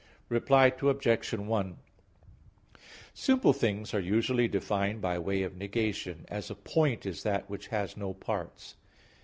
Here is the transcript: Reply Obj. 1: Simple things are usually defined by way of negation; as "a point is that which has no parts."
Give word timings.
Reply 0.29 0.73
Obj. 0.81 1.31
1: 1.31 1.77
Simple 3.13 3.53
things 3.53 3.93
are 3.93 3.99
usually 3.99 4.47
defined 4.47 4.99
by 4.99 5.19
way 5.19 5.43
of 5.43 5.55
negation; 5.55 6.25
as 6.27 6.49
"a 6.49 6.55
point 6.55 7.05
is 7.05 7.21
that 7.21 7.47
which 7.51 7.67
has 7.67 7.95
no 7.95 8.11
parts." 8.15 8.77